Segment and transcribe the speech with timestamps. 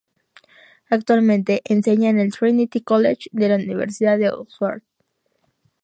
[0.89, 4.81] Actualmente enseña en el Trinity College de la Universidad de Oxford.